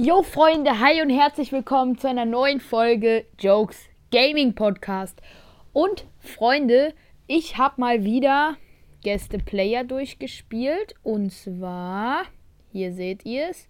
Yo 0.00 0.22
Freunde, 0.22 0.78
hi 0.78 1.02
und 1.02 1.10
herzlich 1.10 1.50
willkommen 1.50 1.98
zu 1.98 2.08
einer 2.08 2.24
neuen 2.24 2.60
Folge 2.60 3.26
Jokes 3.36 3.88
Gaming 4.12 4.54
Podcast. 4.54 5.20
Und 5.72 6.06
Freunde, 6.20 6.94
ich 7.26 7.58
habe 7.58 7.80
mal 7.80 8.04
wieder 8.04 8.56
Gäste 9.02 9.38
Player 9.38 9.82
durchgespielt 9.82 10.94
und 11.02 11.32
zwar, 11.32 12.26
hier 12.70 12.92
seht 12.92 13.26
ihr 13.26 13.48
es, 13.48 13.68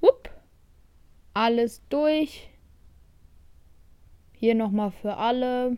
Wupp, 0.00 0.30
alles 1.32 1.80
durch. 1.90 2.50
Hier 4.32 4.56
nochmal 4.56 4.90
für 4.90 5.16
alle. 5.16 5.76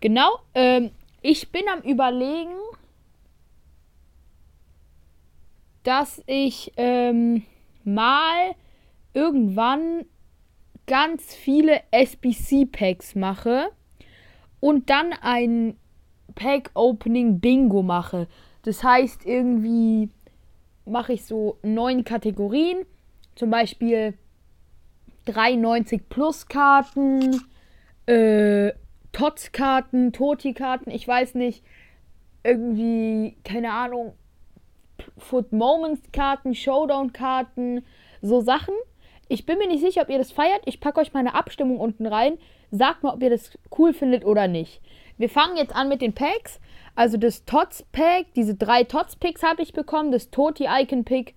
Genau, 0.00 0.40
ähm, 0.56 0.90
ich 1.20 1.52
bin 1.52 1.68
am 1.68 1.82
Überlegen, 1.82 2.50
dass 5.82 6.22
ich 6.26 6.72
ähm, 6.76 7.42
mal 7.84 8.54
irgendwann 9.14 10.04
ganz 10.86 11.34
viele 11.34 11.80
SBC-Packs 11.90 13.14
mache 13.14 13.70
und 14.60 14.90
dann 14.90 15.12
ein 15.20 15.76
Pack-Opening-Bingo 16.34 17.82
mache. 17.82 18.28
Das 18.62 18.82
heißt, 18.82 19.26
irgendwie 19.26 20.08
mache 20.84 21.12
ich 21.12 21.24
so 21.24 21.58
neun 21.62 22.04
Kategorien. 22.04 22.84
Zum 23.34 23.50
Beispiel 23.50 24.14
93 25.26 26.08
Plus 26.08 26.46
Karten, 26.46 27.40
äh, 28.06 28.72
Tots-Karten, 29.12 30.12
Toti-Karten, 30.12 30.90
ich 30.90 31.06
weiß 31.06 31.34
nicht, 31.34 31.62
irgendwie, 32.44 33.36
keine 33.44 33.72
Ahnung, 33.72 34.14
Foot 35.18 35.52
Moments 35.52 36.02
Karten, 36.12 36.54
Showdown 36.54 37.12
Karten, 37.12 37.84
so 38.20 38.40
Sachen. 38.40 38.74
Ich 39.28 39.46
bin 39.46 39.58
mir 39.58 39.68
nicht 39.68 39.80
sicher, 39.80 40.02
ob 40.02 40.10
ihr 40.10 40.18
das 40.18 40.32
feiert. 40.32 40.62
Ich 40.66 40.80
packe 40.80 41.00
euch 41.00 41.14
meine 41.14 41.34
Abstimmung 41.34 41.80
unten 41.80 42.06
rein. 42.06 42.38
Sagt 42.70 43.02
mal, 43.02 43.14
ob 43.14 43.22
ihr 43.22 43.30
das 43.30 43.56
cool 43.78 43.94
findet 43.94 44.24
oder 44.24 44.48
nicht. 44.48 44.80
Wir 45.18 45.28
fangen 45.28 45.56
jetzt 45.56 45.74
an 45.74 45.88
mit 45.88 46.02
den 46.02 46.14
Packs. 46.14 46.60
Also 46.94 47.16
das 47.16 47.44
Tots 47.44 47.84
Pack, 47.92 48.26
diese 48.36 48.54
drei 48.54 48.84
Tots 48.84 49.16
Picks 49.16 49.42
habe 49.42 49.62
ich 49.62 49.72
bekommen. 49.72 50.12
Das 50.12 50.30
Toti 50.30 50.66
Icon 50.68 51.04
Pick, 51.04 51.34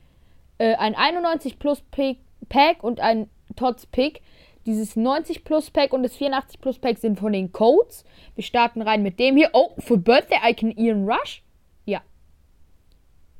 äh, 0.57 0.75
ein 0.75 0.95
91 0.95 1.59
Plus 1.59 1.81
Pick, 1.91 2.17
Pack 2.49 2.83
und 2.83 2.99
ein 2.99 3.29
Tots 3.55 3.85
Pick. 3.85 4.21
Dieses 4.65 4.95
90 4.95 5.43
Plus 5.43 5.69
Pack 5.69 5.93
und 5.93 6.03
das 6.03 6.15
84 6.15 6.59
Plus 6.59 6.79
Pack 6.79 6.97
sind 6.97 7.19
von 7.19 7.31
den 7.31 7.53
Codes. 7.53 8.03
Wir 8.35 8.43
starten 8.43 8.81
rein 8.81 9.03
mit 9.03 9.19
dem 9.19 9.37
hier. 9.37 9.51
Oh, 9.53 9.69
für 9.77 9.97
Birthday 9.97 10.39
Icon 10.43 10.71
Ian 10.71 11.07
Rush. 11.07 11.43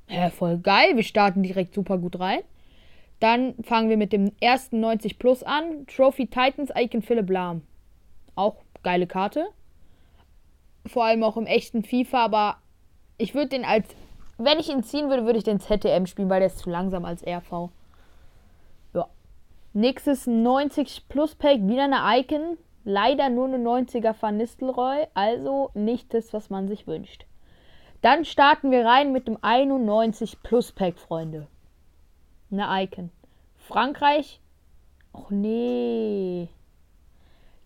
Ja. 0.07 0.29
Voll 0.29 0.59
geil. 0.59 0.95
Wir 0.95 1.03
starten 1.03 1.43
direkt 1.43 1.73
super 1.73 1.97
gut 1.97 2.19
rein. 2.19 2.41
Dann 3.19 3.55
fangen 3.63 3.89
wir 3.89 3.97
mit 3.97 4.13
dem 4.13 4.31
ersten 4.39 4.79
90 4.79 5.19
Plus 5.19 5.43
an. 5.43 5.85
Trophy 5.87 6.27
Titans 6.27 6.71
Icon 6.75 7.01
Philip 7.01 7.29
Lahm. 7.29 7.61
Auch 8.35 8.57
geile 8.83 9.07
Karte. 9.07 9.47
Vor 10.85 11.05
allem 11.05 11.23
auch 11.23 11.37
im 11.37 11.47
echten 11.47 11.83
FIFA, 11.83 12.25
aber 12.25 12.57
ich 13.17 13.33
würde 13.33 13.49
den 13.49 13.65
als. 13.65 13.87
Wenn 14.37 14.59
ich 14.59 14.69
ihn 14.69 14.83
ziehen 14.83 15.09
würde, 15.09 15.25
würde 15.25 15.37
ich 15.37 15.45
den 15.45 15.61
ZTM 15.61 16.05
spielen, 16.05 16.29
weil 16.29 16.41
der 16.41 16.47
ist 16.47 16.59
zu 16.59 16.69
langsam 16.69 17.05
als 17.05 17.25
RV. 17.25 17.69
Ja. 18.93 19.07
Nächstes 19.73 20.27
90 20.27 21.07
Plus 21.07 21.35
Pack, 21.35 21.65
wieder 21.67 21.85
eine 21.85 22.01
Icon. 22.19 22.57
Leider 22.83 23.29
nur 23.29 23.47
eine 23.47 23.57
90er 23.57 24.13
Van 24.19 24.37
Nistelrooy, 24.37 25.07
also 25.15 25.71
nicht 25.73 26.13
das, 26.13 26.33
was 26.33 26.51
man 26.51 26.67
sich 26.67 26.85
wünscht. 26.85 27.25
Dann 28.05 28.23
starten 28.23 28.69
wir 28.69 28.85
rein 28.85 29.13
mit 29.13 29.27
dem 29.27 29.39
91 29.41 30.43
Plus 30.43 30.71
Pack, 30.71 30.99
Freunde. 30.99 31.47
Eine 32.51 32.83
Icon. 32.83 33.09
Frankreich. 33.57 34.39
Och 35.11 35.31
nee. 35.31 36.47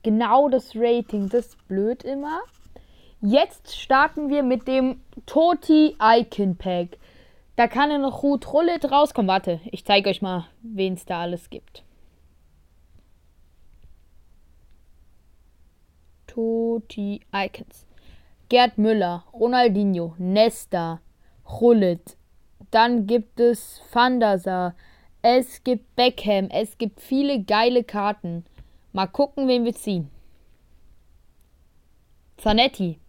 Genau 0.01 0.47
das 0.47 0.77
Rating, 0.77 1.27
das 1.27 1.47
ist 1.47 1.67
blöd 1.67 2.05
immer. 2.05 2.39
Jetzt 3.19 3.75
starten 3.77 4.29
wir 4.29 4.43
mit 4.43 4.65
dem 4.69 5.01
Toti 5.25 5.97
Icon 6.01 6.55
Pack. 6.55 6.97
Da 7.57 7.67
kann 7.67 7.91
eine 7.91 8.07
Ruth 8.07 8.53
Rullet 8.53 8.89
rauskommen. 8.89 9.27
Warte, 9.27 9.59
ich 9.65 9.83
zeige 9.83 10.09
euch 10.09 10.21
mal, 10.21 10.47
wen 10.61 10.93
es 10.93 11.03
da 11.03 11.19
alles 11.19 11.49
gibt. 11.49 11.83
Toti 16.27 17.19
Icons. 17.35 17.88
Gerd 18.49 18.79
Müller, 18.79 19.25
Ronaldinho, 19.31 20.15
Nesta, 20.17 21.01
Rullet. 21.47 22.17
Dann 22.71 23.05
gibt 23.05 23.39
es 23.39 23.81
Sar. 23.91 24.75
Es 25.21 25.63
gibt 25.63 25.95
Beckham. 25.95 26.49
Es 26.49 26.77
gibt 26.77 26.99
viele 26.99 27.43
geile 27.43 27.83
Karten. 27.83 28.45
Mal 28.91 29.07
gucken, 29.07 29.47
wen 29.47 29.65
wir 29.65 29.73
ziehen. 29.73 30.09
Zanetti. 32.37 32.99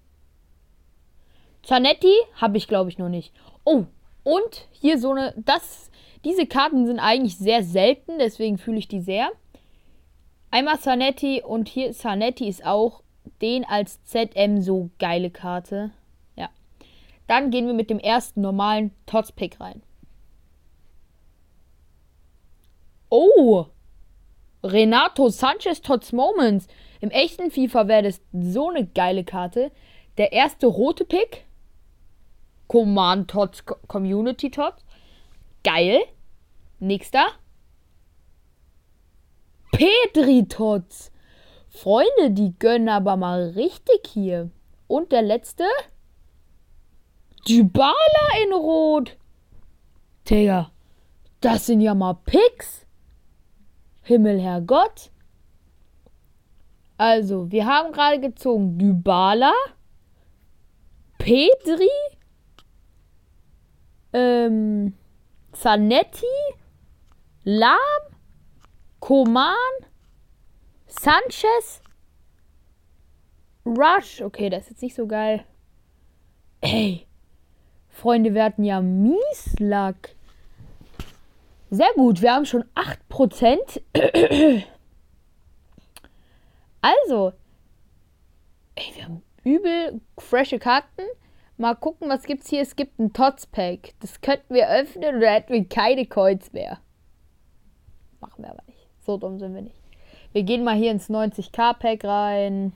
Zanetti 1.62 2.14
habe 2.34 2.56
ich, 2.56 2.68
glaube 2.68 2.90
ich, 2.90 2.98
noch 2.98 3.08
nicht. 3.08 3.32
Oh, 3.64 3.84
und 4.24 4.68
hier 4.72 4.98
so 4.98 5.12
eine. 5.12 5.34
Das, 5.38 5.90
diese 6.24 6.46
Karten 6.46 6.86
sind 6.86 6.98
eigentlich 6.98 7.38
sehr 7.38 7.62
selten, 7.62 8.18
deswegen 8.18 8.58
fühle 8.58 8.78
ich 8.78 8.88
die 8.88 9.00
sehr. 9.00 9.30
Einmal 10.50 10.80
Zanetti 10.80 11.42
und 11.42 11.68
hier 11.68 11.92
Zanetti 11.92 12.48
ist 12.48 12.64
auch 12.64 13.02
den 13.40 13.64
als 13.64 14.02
ZM 14.04 14.60
so 14.60 14.90
geile 14.98 15.30
Karte. 15.30 15.90
Ja. 16.36 16.50
Dann 17.26 17.50
gehen 17.50 17.66
wir 17.66 17.74
mit 17.74 17.90
dem 17.90 17.98
ersten 17.98 18.40
normalen 18.40 18.92
Tots-Pick 19.06 19.60
rein. 19.60 19.82
Oh! 23.08 23.66
Renato 24.62 25.28
Sanchez 25.28 25.80
Tots 25.80 26.12
Moments. 26.12 26.66
Im 27.00 27.10
echten 27.10 27.50
FIFA 27.50 27.88
wäre 27.88 28.02
das 28.02 28.20
so 28.32 28.68
eine 28.68 28.86
geile 28.86 29.24
Karte. 29.24 29.72
Der 30.18 30.32
erste 30.32 30.66
rote 30.66 31.04
Pick. 31.04 31.46
Command 32.68 33.30
Tots 33.30 33.64
Community 33.64 34.50
Tots. 34.50 34.84
Geil. 35.64 36.00
Nächster. 36.78 37.26
Petri 39.72 40.46
Tots. 40.46 41.09
Freunde, 41.82 42.30
die 42.30 42.52
gönnen 42.58 42.90
aber 42.90 43.16
mal 43.16 43.52
richtig 43.56 44.06
hier. 44.06 44.50
Und 44.86 45.12
der 45.12 45.22
letzte? 45.22 45.64
Dybala 47.48 47.94
in 48.44 48.52
Rot. 48.52 49.16
Digga, 50.28 50.70
das 51.40 51.64
sind 51.64 51.80
ja 51.80 51.94
mal 51.94 52.18
Picks. 52.26 52.84
Himmel, 54.02 54.38
Herrgott. 54.38 55.10
Also, 56.98 57.50
wir 57.50 57.64
haben 57.64 57.92
gerade 57.92 58.20
gezogen 58.20 58.76
Dybala, 58.76 59.54
Petri, 61.16 61.88
ähm, 64.12 64.94
Zanetti, 65.52 66.26
Lahm, 67.44 67.78
Koman, 68.98 69.54
Sanchez, 70.90 71.80
Rush. 73.64 74.20
Okay, 74.20 74.50
das 74.50 74.64
ist 74.64 74.70
jetzt 74.70 74.82
nicht 74.82 74.94
so 74.96 75.06
geil. 75.06 75.44
Ey, 76.60 77.06
Freunde, 77.88 78.34
wir 78.34 78.44
hatten 78.44 78.64
ja 78.64 78.80
Mieslack. 78.80 80.16
Sehr 81.70 81.92
gut, 81.94 82.20
wir 82.20 82.34
haben 82.34 82.44
schon 82.44 82.64
8%. 82.74 84.64
Also, 86.82 87.32
ey, 88.74 88.92
wir 88.94 89.04
haben 89.04 89.22
übel 89.44 90.00
frische 90.18 90.58
Karten. 90.58 91.02
Mal 91.56 91.76
gucken, 91.76 92.08
was 92.08 92.24
gibt's 92.24 92.48
hier. 92.48 92.62
Es 92.62 92.74
gibt 92.74 92.98
ein 92.98 93.12
Tots 93.12 93.46
Pack. 93.46 93.94
Das 94.00 94.20
könnten 94.20 94.54
wir 94.54 94.68
öffnen 94.68 95.16
oder 95.16 95.30
hätten 95.30 95.52
wir 95.52 95.68
keine 95.68 96.06
Coins 96.06 96.52
mehr. 96.52 96.80
Machen 98.18 98.42
wir 98.42 98.50
aber 98.50 98.64
nicht. 98.66 98.88
So 99.00 99.16
dumm 99.18 99.38
sind 99.38 99.54
wir 99.54 99.62
nicht. 99.62 99.79
Wir 100.32 100.44
gehen 100.44 100.62
mal 100.62 100.76
hier 100.76 100.92
ins 100.92 101.10
90k 101.10 101.74
Pack 101.74 102.04
rein. 102.04 102.72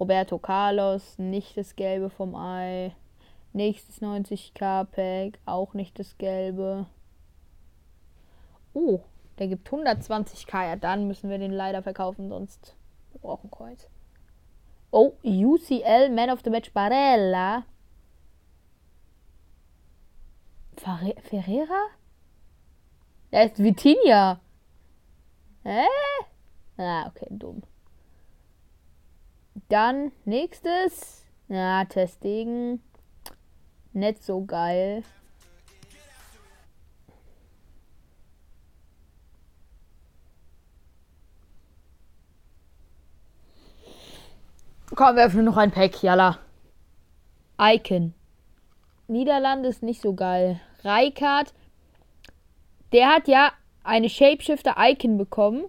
Roberto 0.00 0.38
Carlos, 0.38 1.16
nicht 1.18 1.56
das 1.56 1.76
Gelbe 1.76 2.10
vom 2.10 2.34
Ei. 2.34 2.96
Nächstes 3.52 4.02
90k 4.02 4.84
Pack, 4.84 5.38
auch 5.46 5.74
nicht 5.74 5.98
das 5.98 6.18
Gelbe. 6.18 6.86
Oh, 8.74 9.00
der 9.38 9.46
gibt 9.46 9.68
120k. 9.68 10.66
Ja, 10.66 10.76
dann 10.76 11.06
müssen 11.06 11.30
wir 11.30 11.38
den 11.38 11.52
leider 11.52 11.82
verkaufen, 11.82 12.28
sonst 12.28 12.74
wir 13.12 13.20
brauchen 13.20 13.50
Coins. 13.50 13.88
Oh, 14.90 15.12
UCL 15.22 16.10
Man 16.10 16.30
of 16.30 16.40
the 16.42 16.50
Match 16.50 16.72
Barella. 16.72 17.64
Ferre 20.76 21.14
Ferreira? 21.22 21.86
Da 23.30 23.42
ist 23.42 23.62
Vitinha. 23.62 24.40
Hä? 25.64 25.86
Ah, 26.78 27.06
okay, 27.08 27.28
dumm. 27.30 27.62
Dann 29.68 30.12
nächstes. 30.24 31.26
Na, 31.48 31.80
ja, 31.80 31.84
Testing. 31.84 32.80
Nicht 33.92 34.22
so 34.24 34.44
geil. 34.44 35.02
Komm, 44.94 45.16
wir 45.16 45.24
öffnen 45.24 45.44
noch 45.44 45.56
ein 45.56 45.70
Pack, 45.70 46.02
jalla. 46.02 46.38
Icon. 47.58 48.14
Niederlande 49.08 49.68
ist 49.68 49.82
nicht 49.82 50.02
so 50.02 50.14
geil. 50.14 50.60
Reikard, 50.82 51.52
der 52.92 53.08
hat 53.08 53.28
ja 53.28 53.52
eine 53.90 54.08
Shapeshifter 54.08 54.76
Icon 54.78 55.18
bekommen, 55.18 55.64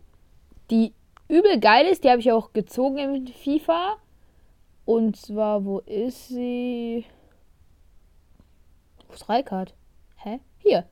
die 0.69 0.93
übel 1.27 1.59
geil 1.59 1.87
ist. 1.87 2.03
Die 2.03 2.09
habe 2.09 2.19
ich 2.19 2.31
auch 2.31 2.53
gezogen 2.53 2.97
in 2.97 3.27
FIFA. 3.27 3.97
Und 4.85 5.15
zwar, 5.17 5.65
wo 5.65 5.79
ist 5.79 6.27
sie? 6.27 7.05
Wo 9.07 9.13
ist 9.13 9.27
Reikart? 9.27 9.73
Hä? 10.17 10.39
Hier. 10.59 10.85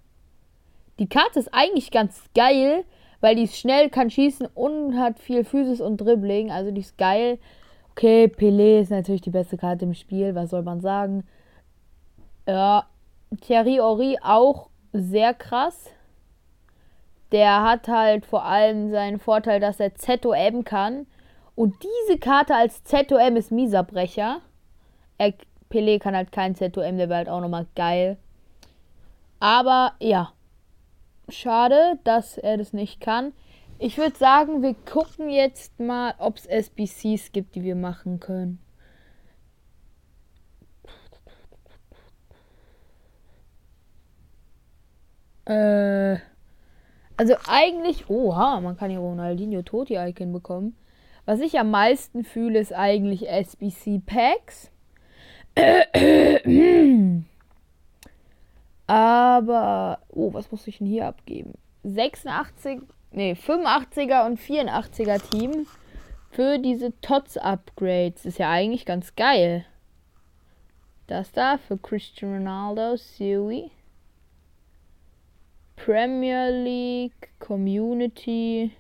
Die 0.98 1.08
Karte 1.08 1.40
ist 1.40 1.54
eigentlich 1.54 1.92
ganz 1.92 2.30
geil, 2.34 2.84
weil 3.22 3.36
die 3.36 3.44
ist 3.44 3.58
schnell, 3.58 3.90
kann 3.90 4.10
schießen 4.10 4.48
und 4.54 4.98
hat 4.98 5.20
viel 5.20 5.44
Physis 5.44 5.82
und 5.82 5.98
Dribbling. 5.98 6.52
Also 6.52 6.72
die 6.72 6.82
ist 6.82 6.98
geil. 6.98 7.38
Okay, 7.92 8.26
Pelé 8.26 8.82
ist 8.82 8.90
natürlich 8.90 9.22
die 9.22 9.30
beste 9.30 9.58
Karte 9.58 9.86
im 9.86 9.94
Spiel, 9.94 10.34
was 10.34 10.50
soll 10.50 10.64
man 10.64 10.82
sagen? 10.82 11.26
Ja, 12.48 12.88
Thierry 13.42 13.76
Henry 13.76 14.18
auch 14.24 14.70
sehr 14.94 15.34
krass. 15.34 15.92
Der 17.32 17.64
hat 17.64 17.88
halt 17.88 18.26
vor 18.26 18.46
allem 18.46 18.92
seinen 18.92 19.20
Vorteil, 19.20 19.60
dass 19.60 19.80
er 19.80 19.96
ZOM 19.96 20.64
kann. 20.64 21.06
Und 21.56 21.76
diese 21.84 22.18
Karte 22.18 22.56
als 22.56 22.84
ZOM 22.84 23.36
ist 23.36 23.52
Mieserbrecher. 23.52 24.42
Er, 25.18 25.34
Pelé 25.70 26.00
kann 26.00 26.16
halt 26.16 26.32
kein 26.32 26.56
ZOM, 26.56 26.98
der 26.98 27.10
wäre 27.10 27.18
halt 27.18 27.30
auch 27.30 27.42
nochmal 27.42 27.68
geil. 27.76 28.18
Aber 29.40 29.94
ja, 30.00 30.34
schade, 31.30 32.00
dass 32.04 32.38
er 32.38 32.58
das 32.58 32.74
nicht 32.74 33.00
kann. 33.00 33.34
Ich 33.78 33.98
würde 33.98 34.18
sagen, 34.18 34.62
wir 34.62 34.74
gucken 34.74 35.30
jetzt 35.30 35.80
mal, 35.80 36.14
ob 36.18 36.38
es 36.38 36.46
SBCs 36.46 37.32
gibt, 37.32 37.56
die 37.56 37.64
wir 37.64 37.76
machen 37.76 38.20
können. 38.20 38.60
Äh, 45.46 46.18
also 47.20 47.36
eigentlich, 47.50 48.10
oha, 48.10 48.62
man 48.62 48.78
kann 48.78 48.90
hier 48.90 49.00
Ronaldinho 49.00 49.62
Toti 49.62 49.98
Icon 49.98 50.32
bekommen. 50.32 50.78
Was 51.26 51.42
ich 51.42 51.60
am 51.60 51.70
meisten 51.70 52.24
fühle, 52.24 52.60
ist 52.60 52.72
eigentlich 52.74 53.30
SBC 53.30 54.00
Packs. 54.06 54.72
Aber, 58.88 60.00
oh, 60.08 60.34
was 60.34 60.50
muss 60.50 60.66
ich 60.66 60.78
denn 60.78 60.88
hier 60.88 61.08
abgeben? 61.08 61.56
86 61.84 62.84
nee, 63.12 63.34
85er 63.34 64.26
und 64.26 64.40
84er 64.40 65.22
Team 65.30 65.68
für 66.32 66.58
diese 66.58 66.98
TOTS 67.02 67.36
Upgrades. 67.36 68.26
Ist 68.26 68.40
ja 68.40 68.50
eigentlich 68.50 68.86
ganz 68.86 69.14
geil. 69.18 69.66
Das 71.08 71.34
da 71.34 71.58
für 71.58 71.78
Cristiano 71.78 72.36
Ronaldo, 72.36 72.96
Sui. 72.96 73.72
Premier 75.86 76.50
League, 76.52 77.30
Community. 77.40 78.72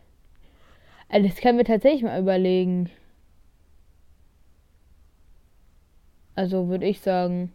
Also 1.08 1.28
das 1.28 1.38
können 1.38 1.58
wir 1.58 1.66
tatsächlich 1.66 2.04
mal 2.04 2.20
überlegen. 2.20 2.90
Also 6.36 6.68
würde 6.68 6.86
ich 6.86 7.02
sagen. 7.02 7.54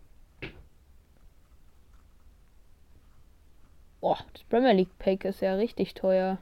Boah, 4.00 4.19
das 4.32 4.43
Premier 4.44 4.73
League 4.73 4.99
Pack 4.99 5.25
ist 5.25 5.41
ja 5.41 5.55
richtig 5.55 5.94
teuer. 5.94 6.38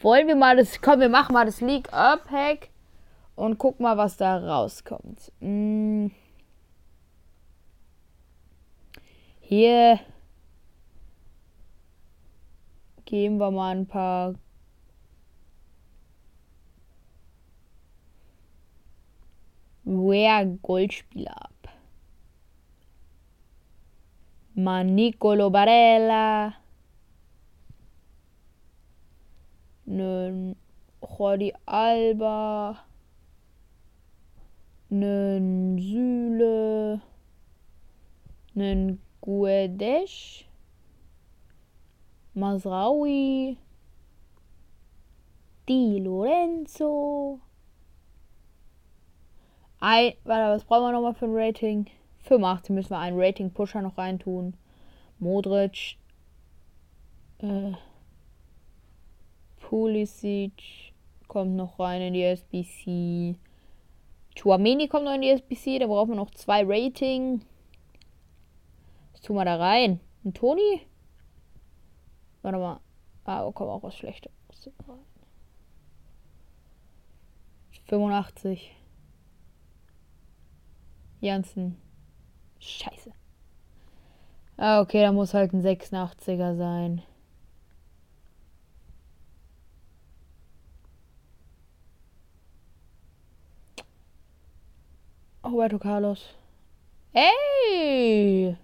Wollen 0.00 0.28
wir 0.28 0.36
mal 0.36 0.56
das. 0.56 0.80
Komm, 0.80 1.00
wir 1.00 1.08
machen 1.08 1.32
mal 1.32 1.46
das 1.46 1.60
League 1.60 1.92
Up 1.92 2.30
Hack 2.30 2.68
und 3.36 3.58
guck 3.58 3.80
mal, 3.80 3.96
was 3.96 4.16
da 4.16 4.36
rauskommt. 4.36 5.32
Hm. 5.40 6.10
Hier 9.40 9.98
geben 13.08 13.38
wir 13.38 13.50
mal 13.50 13.74
ein 13.74 13.86
paar 13.86 14.34
Rare 19.86 20.58
Goldspieler 20.60 21.34
ab. 21.34 21.54
Manicolo 24.54 25.48
Barella. 25.48 26.52
einen 29.86 30.54
Jordi 31.00 31.54
Alba, 31.64 32.78
einen 34.90 35.78
Süle, 35.78 37.00
einen 38.54 39.00
Guedes, 39.22 40.44
Masraui, 42.38 43.56
Di 45.68 45.98
Lorenzo. 45.98 47.40
Ein, 49.80 50.14
warte, 50.24 50.54
was 50.54 50.64
brauchen 50.64 50.84
wir 50.84 50.92
nochmal 50.92 51.14
für 51.14 51.26
ein 51.26 51.34
Rating? 51.34 51.86
85 52.22 52.70
müssen 52.70 52.90
wir 52.90 52.98
einen 52.98 53.20
Rating-Pusher 53.20 53.82
noch 53.82 53.98
reintun. 53.98 54.54
Modric. 55.18 55.96
Äh, 57.38 57.72
Pulisic 59.60 60.92
kommt 61.26 61.56
noch 61.56 61.78
rein 61.78 62.02
in 62.02 62.14
die 62.14 62.22
SBC. 62.22 63.36
Chuameni 64.36 64.88
kommt 64.88 65.04
noch 65.04 65.14
in 65.14 65.22
die 65.22 65.30
SBC. 65.30 65.80
Da 65.80 65.86
brauchen 65.86 66.10
wir 66.10 66.16
noch 66.16 66.30
zwei 66.30 66.62
Rating. 66.64 67.42
Was 69.12 69.20
tun 69.22 69.36
wir 69.36 69.44
da 69.44 69.56
rein? 69.56 70.00
Ein 70.24 70.34
Toni? 70.34 70.87
Warte 72.42 72.58
mal. 72.58 72.80
Ah, 73.24 73.44
oh, 73.44 73.52
kommt 73.52 73.70
auch 73.70 73.82
was 73.82 73.96
Schlechtes. 73.96 74.32
85. 77.88 78.76
Janssen. 81.20 81.80
Scheiße. 82.60 83.12
Ah, 84.56 84.80
okay, 84.80 85.02
da 85.02 85.12
muss 85.12 85.34
halt 85.34 85.52
ein 85.52 85.62
86er 85.62 86.56
sein. 86.56 87.02
Roberto 95.44 95.78
Carlos. 95.78 96.34
Ey! 97.12 98.56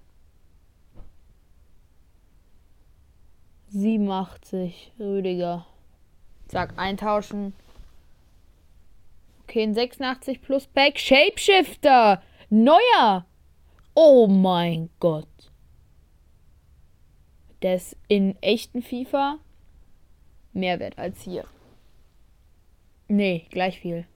87, 3.75 4.93
Rüdiger. 4.99 5.67
Sag, 6.49 6.79
eintauschen. 6.79 7.55
Okay, 9.43 9.65
ein 9.65 9.75
86 9.75 10.41
plus 10.41 10.67
Back. 10.67 10.99
Shapeshifter! 10.99 12.23
Neuer! 12.51 13.27
Oh 13.95 14.27
mein 14.27 14.91
Gott. 15.01 15.29
Der 17.63 17.77
ist 17.77 17.97
in 18.09 18.41
echten 18.43 18.83
FIFA 18.83 19.39
mehr 20.53 20.79
wert 20.79 20.99
als 20.99 21.23
hier. 21.23 21.45
Nee, 23.09 23.47
gleich 23.51 23.81
viel. 23.81 24.07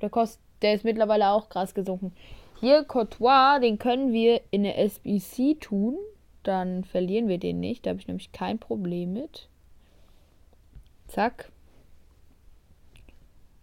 Der 0.00 0.10
kostet 0.10 0.42
der 0.62 0.74
ist 0.74 0.84
mittlerweile 0.84 1.30
auch 1.30 1.48
krass 1.48 1.74
gesunken. 1.74 2.12
Hier 2.60 2.84
Courtois, 2.84 3.58
den 3.60 3.78
können 3.78 4.12
wir 4.12 4.40
in 4.52 4.62
der 4.62 4.78
SBC 4.78 5.58
tun. 5.60 5.98
Dann 6.42 6.84
verlieren 6.84 7.28
wir 7.28 7.38
den 7.38 7.60
nicht. 7.60 7.86
Da 7.86 7.90
habe 7.90 8.00
ich 8.00 8.08
nämlich 8.08 8.32
kein 8.32 8.58
Problem 8.58 9.12
mit. 9.12 9.48
Zack. 11.08 11.52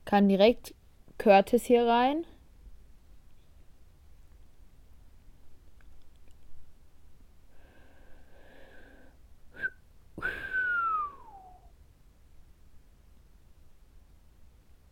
Kann 0.06 0.30
direkt 0.30 0.74
Curtis 1.18 1.66
hier 1.66 1.86
rein. 1.86 2.26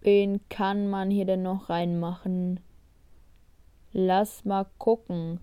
Wen 0.02 0.40
kann 0.48 0.88
man 0.88 1.12
hier 1.12 1.26
denn 1.26 1.44
noch 1.44 1.70
reinmachen? 1.70 2.62
Lass 3.92 4.46
mal 4.46 4.66
gucken. 4.78 5.42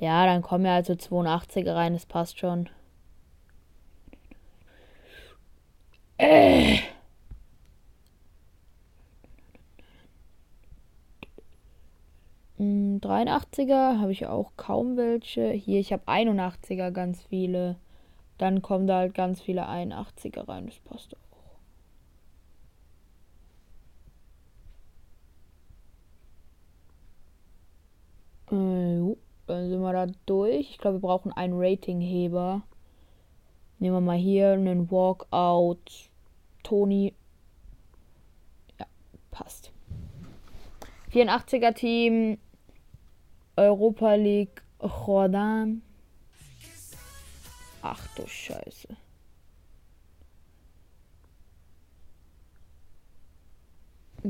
Ja, 0.00 0.26
dann 0.26 0.42
kommen 0.42 0.64
ja 0.64 0.74
also 0.74 0.96
82er 0.96 1.76
rein, 1.76 1.92
das 1.92 2.06
passt 2.06 2.38
schon. 2.40 2.68
Äh. 6.18 6.80
Hm, 12.58 13.00
83er 13.00 13.98
habe 13.98 14.12
ich 14.12 14.26
auch 14.26 14.52
kaum 14.56 14.96
welche. 14.96 15.50
Hier, 15.50 15.80
ich 15.80 15.92
habe 15.92 16.06
81er 16.06 16.90
ganz 16.92 17.22
viele. 17.24 17.76
Dann 18.38 18.62
kommen 18.62 18.86
da 18.88 18.98
halt 18.98 19.14
ganz 19.14 19.40
viele 19.42 19.68
81er 19.68 20.48
rein. 20.48 20.66
Das 20.66 20.80
passt 20.80 21.14
auch. 21.16 21.20
Äh, 28.52 28.98
jo, 28.98 29.16
dann 29.50 29.68
sind 29.68 29.80
wir 29.80 29.92
da 29.92 30.06
durch. 30.26 30.70
Ich 30.70 30.78
glaube, 30.78 30.96
wir 30.96 31.08
brauchen 31.08 31.32
einen 31.32 31.54
Ratingheber. 31.56 32.62
Nehmen 33.78 33.96
wir 33.96 34.00
mal 34.00 34.16
hier 34.16 34.52
einen 34.52 34.90
Walkout. 34.90 36.10
Toni. 36.62 37.14
Ja, 38.78 38.86
passt. 39.30 39.72
84er 41.12 41.74
Team. 41.74 42.38
Europa 43.56 44.14
League. 44.14 44.62
Jordan. 44.80 45.82
Ach 47.82 48.06
du 48.16 48.26
Scheiße. 48.26 48.88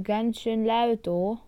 Ganz 0.02 0.40
schön 0.40 0.64
laut, 0.64 1.08
oh. 1.08 1.38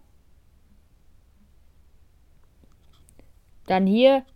Dann 3.73 3.87
hier 3.87 4.27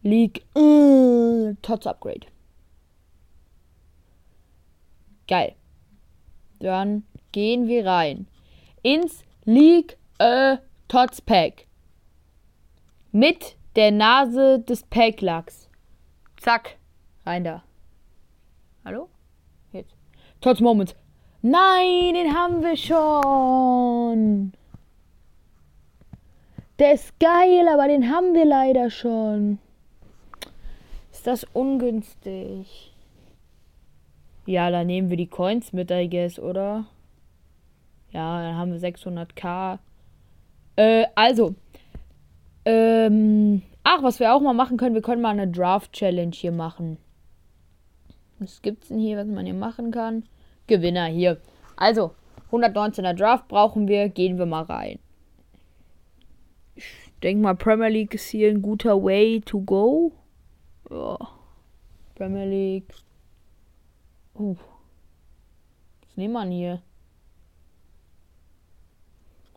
League 0.00 0.46
äh, 0.56 1.52
Tots 1.60 1.86
Upgrade. 1.86 2.26
Geil. 5.26 5.54
Dann 6.58 7.02
gehen 7.32 7.68
wir 7.68 7.84
rein 7.84 8.28
ins 8.82 9.26
League 9.44 9.98
äh, 10.16 10.56
Tots 10.88 11.20
Pack. 11.20 11.66
Mit 13.12 13.58
der 13.76 13.90
Nase 13.90 14.60
des 14.60 14.84
Packlacks. 14.84 15.68
Zack. 16.38 16.78
Rein 17.26 17.44
da. 17.44 17.62
Hallo? 18.86 19.10
Jetzt. 19.70 19.94
Tots 20.40 20.60
Moments. 20.60 20.96
Nein, 21.42 22.14
den 22.14 22.34
haben 22.34 22.62
wir 22.62 22.74
schon. 22.78 24.54
Der 26.78 26.92
ist 26.92 27.18
geil, 27.18 27.66
aber 27.68 27.88
den 27.88 28.08
haben 28.08 28.34
wir 28.34 28.44
leider 28.44 28.88
schon. 28.90 29.58
Ist 31.10 31.26
das 31.26 31.42
ungünstig? 31.52 32.94
Ja, 34.46 34.70
dann 34.70 34.86
nehmen 34.86 35.10
wir 35.10 35.16
die 35.16 35.26
Coins 35.26 35.72
mit, 35.72 35.90
I 35.90 36.08
guess, 36.08 36.38
oder? 36.38 36.86
Ja, 38.12 38.42
dann 38.42 38.56
haben 38.56 38.72
wir 38.72 38.80
600k. 38.80 39.80
Äh, 40.76 41.06
also. 41.16 41.56
Ähm. 42.64 43.62
Ach, 43.82 44.02
was 44.02 44.20
wir 44.20 44.32
auch 44.34 44.40
mal 44.40 44.52
machen 44.52 44.76
können, 44.76 44.94
wir 44.94 45.02
können 45.02 45.22
mal 45.22 45.30
eine 45.30 45.48
Draft-Challenge 45.48 46.32
hier 46.34 46.52
machen. 46.52 46.98
Was 48.38 48.62
gibt's 48.62 48.88
denn 48.88 48.98
hier, 48.98 49.16
was 49.16 49.26
man 49.26 49.46
hier 49.46 49.54
machen 49.54 49.90
kann? 49.90 50.24
Gewinner 50.66 51.06
hier. 51.06 51.40
Also, 51.76 52.12
119er 52.52 53.14
Draft 53.14 53.48
brauchen 53.48 53.88
wir, 53.88 54.10
gehen 54.10 54.38
wir 54.38 54.46
mal 54.46 54.64
rein 54.64 54.98
denke 57.20 57.42
mal, 57.42 57.54
Premier 57.54 57.88
League 57.88 58.14
ist 58.14 58.28
hier 58.28 58.50
ein 58.50 58.62
guter 58.62 59.02
Way 59.02 59.40
to 59.40 59.60
go. 59.60 60.12
Ja. 60.90 61.18
Premier 62.14 62.46
League. 62.46 62.94
Uh. 64.34 64.56
Was 66.02 66.16
nehmen 66.16 66.32
wir 66.34 66.44
hier? 66.44 66.82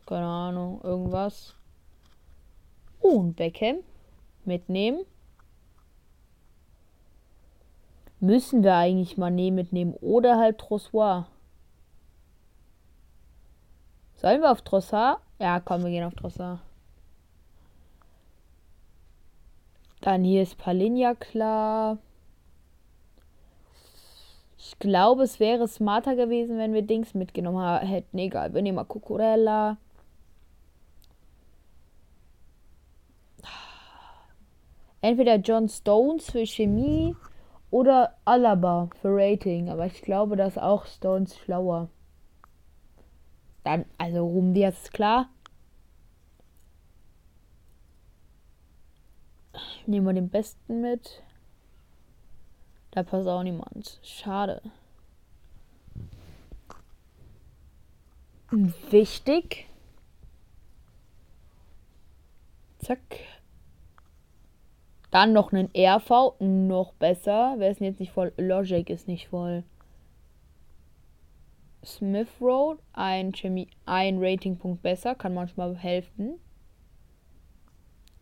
Keine 0.06 0.26
Ahnung, 0.26 0.82
irgendwas. 0.84 1.56
Oh, 3.00 3.22
ein 3.22 3.34
Beckham. 3.34 3.78
Mitnehmen. 4.44 5.06
Müssen 8.20 8.64
wir 8.64 8.76
eigentlich 8.76 9.18
mal 9.18 9.32
nehmen, 9.32 9.56
mitnehmen. 9.56 9.94
Oder 10.02 10.38
halt 10.38 10.60
Trossoir. 10.60 11.28
Sollen 14.16 14.42
wir 14.42 14.52
auf 14.52 14.62
Trossard? 14.62 15.20
Ja, 15.40 15.60
komm, 15.60 15.84
wir 15.84 15.90
gehen 15.90 16.04
auf 16.04 16.14
Trossard. 16.14 16.60
Dann 20.02 20.24
hier 20.24 20.42
ist 20.42 20.58
Palinja 20.58 21.14
klar. 21.14 22.00
Ich 24.58 24.78
glaube, 24.80 25.24
es 25.24 25.40
wäre 25.40 25.68
smarter 25.68 26.16
gewesen, 26.16 26.58
wenn 26.58 26.74
wir 26.74 26.82
Dings 26.82 27.14
mitgenommen 27.14 27.80
hätten. 27.80 28.18
Egal, 28.18 28.54
wir 28.54 28.62
nehmen 28.62 28.76
mal 28.76 28.84
Cucurella. 28.84 29.78
Entweder 35.02 35.36
John 35.38 35.68
Stones 35.68 36.30
für 36.30 36.46
Chemie 36.46 37.16
oder 37.72 38.16
Alaba 38.26 38.90
für 39.02 39.10
Rating. 39.12 39.70
Aber 39.70 39.88
ich 39.88 40.02
glaube, 40.02 40.36
dass 40.36 40.58
auch 40.58 40.86
Stones 40.86 41.38
schlauer. 41.38 41.90
Dann, 43.64 43.86
also 43.98 44.26
Rum 44.26 44.54
Diaz 44.54 44.84
ist 44.84 44.94
klar. 44.94 45.30
Nehmen 49.88 50.06
wir 50.06 50.14
den 50.14 50.30
besten 50.30 50.82
mit. 50.82 51.24
Da 52.92 53.04
passt 53.04 53.28
auch 53.28 53.44
niemand. 53.44 54.00
Schade. 54.04 54.62
Wichtig. 58.52 59.68
Zack. 62.80 63.00
Dann 65.10 65.34
noch 65.34 65.54
einen 65.54 65.70
RV. 65.76 66.36
Noch 66.40 66.94
besser. 66.94 67.56
Wer 67.58 67.72
ist 67.72 67.80
denn 67.80 67.88
jetzt 67.88 68.00
nicht 68.00 68.12
voll? 68.12 68.34
Logic 68.38 68.90
ist 68.90 69.08
nicht 69.08 69.30
voll. 69.30 69.64
Smith 71.84 72.30
Road. 72.42 72.80
Ein, 72.94 73.32
Chemie, 73.34 73.70
ein 73.86 74.18
Ratingpunkt 74.20 74.82
besser. 74.82 75.16
Kann 75.16 75.34
manchmal 75.34 75.76
helfen. 75.78 76.40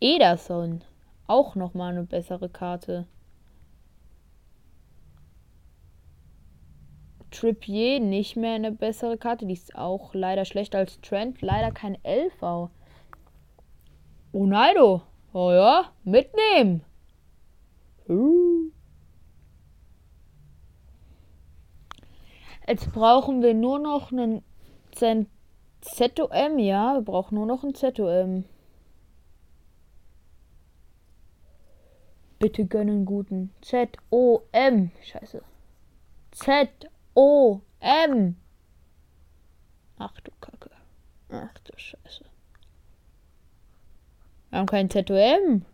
Ederson 0.00 0.82
auch 1.30 1.54
noch 1.54 1.74
mal 1.74 1.92
eine 1.92 2.02
bessere 2.02 2.48
Karte. 2.48 3.06
Trippier 7.30 8.00
nicht 8.00 8.36
mehr 8.36 8.54
eine 8.54 8.72
bessere 8.72 9.16
Karte. 9.16 9.46
Die 9.46 9.52
ist 9.52 9.76
auch 9.76 10.12
leider 10.14 10.44
schlechter 10.44 10.78
als 10.78 11.00
Trent. 11.00 11.40
Leider 11.40 11.70
kein 11.70 11.96
LV. 12.04 12.70
Ronaldo. 14.34 15.02
Oh 15.32 15.52
ja, 15.52 15.92
mitnehmen. 16.02 16.82
Jetzt 22.66 22.92
brauchen 22.92 23.42
wir 23.42 23.54
nur 23.54 23.78
noch 23.78 24.10
einen 24.10 24.42
ZOM, 24.90 26.58
ja. 26.58 26.94
Wir 26.94 27.02
brauchen 27.02 27.36
nur 27.36 27.46
noch 27.46 27.62
einen 27.62 27.76
ZOM. 27.76 28.44
Bitte 32.40 32.64
gönnen 32.64 33.04
guten. 33.04 33.52
Z-O-M. 33.60 34.90
Scheiße. 35.04 35.42
Z-O-M. 36.30 38.36
Ach 39.98 40.20
du 40.22 40.30
Kacke. 40.40 40.70
Ach 41.28 41.58
du 41.58 41.72
Scheiße. 41.76 42.24
Wir 44.48 44.58
haben 44.58 44.66
kein 44.66 44.88
ZOM. 44.88 45.66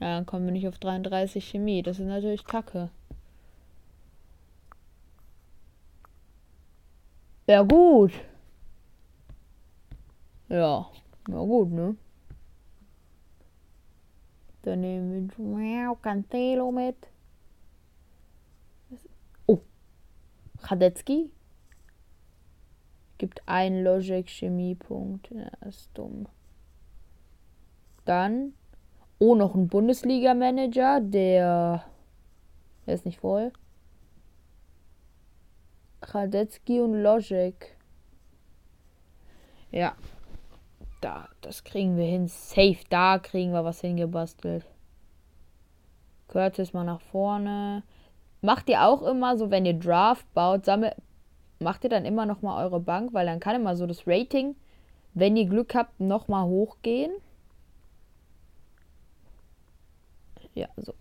Ja, 0.00 0.16
dann 0.16 0.24
kommen 0.24 0.46
wir 0.46 0.52
nicht 0.52 0.68
auf 0.68 0.78
33 0.78 1.46
Chemie. 1.46 1.82
Das 1.82 1.98
ist 1.98 2.06
natürlich 2.06 2.46
Kacke. 2.46 2.88
Ja, 7.46 7.60
gut. 7.60 8.12
Ja, 10.48 10.90
na 11.28 11.38
gut, 11.40 11.70
ne? 11.70 11.96
Dann 14.64 14.80
nehmen 14.80 15.30
wir 15.36 15.96
Cancelo 16.02 16.72
mit. 16.72 16.96
Oh, 19.46 19.60
Radetzky 20.62 21.30
gibt 23.18 23.42
einen 23.46 23.84
Logic 23.84 24.28
Chemiepunkt. 24.28 25.30
Ja, 25.30 25.50
ist 25.66 25.90
dumm. 25.94 26.26
Dann, 28.04 28.54
oh, 29.18 29.34
noch 29.34 29.54
ein 29.54 29.68
Bundesliga-Manager, 29.68 31.00
der, 31.00 31.84
der 32.86 32.94
ist 32.94 33.06
nicht 33.06 33.20
voll. 33.20 33.52
Radetzky 36.02 36.80
und 36.80 37.02
Logic. 37.02 37.54
Ja, 39.70 39.96
da, 41.04 41.28
das 41.42 41.64
kriegen 41.64 41.96
wir 41.96 42.06
hin. 42.06 42.28
Safe, 42.28 42.78
da 42.88 43.18
kriegen 43.18 43.52
wir 43.52 43.64
was 43.64 43.80
hingebastelt. 43.80 44.64
Curtis 46.28 46.72
mal 46.72 46.84
nach 46.84 47.00
vorne. 47.00 47.82
Macht 48.40 48.68
ihr 48.68 48.82
auch 48.82 49.02
immer 49.02 49.36
so, 49.36 49.50
wenn 49.50 49.66
ihr 49.66 49.78
Draft 49.78 50.32
baut, 50.34 50.64
sammelt, 50.64 50.94
macht 51.60 51.84
ihr 51.84 51.90
dann 51.90 52.04
immer 52.04 52.26
noch 52.26 52.42
mal 52.42 52.64
eure 52.64 52.80
Bank, 52.80 53.12
weil 53.12 53.26
dann 53.26 53.40
kann 53.40 53.56
immer 53.56 53.76
so 53.76 53.86
das 53.86 54.06
Rating, 54.06 54.56
wenn 55.12 55.36
ihr 55.36 55.46
Glück 55.46 55.74
habt, 55.74 56.00
noch 56.00 56.28
mal 56.28 56.44
hochgehen. 56.44 57.12
Ja, 60.54 60.68
so. 60.76 60.94